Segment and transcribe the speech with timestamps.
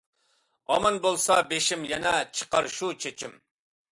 [0.71, 3.37] ئامان بولسا بېشىم، يەنە چىقار شۇ چېچىم.